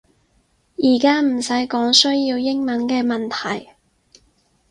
[0.79, 3.69] 而家唔使講需要英文嘅問題